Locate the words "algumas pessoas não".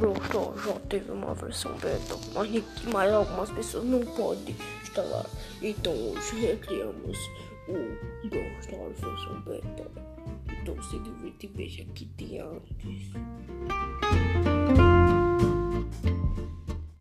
3.12-4.00